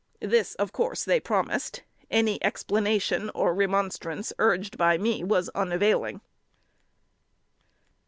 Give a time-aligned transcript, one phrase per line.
[0.23, 6.21] This of course they promised; any explanation or remonstrance urged by me was unavailing."